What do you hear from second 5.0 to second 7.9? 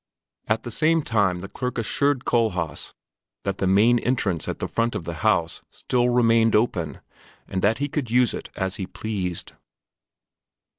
the house still remained open and that he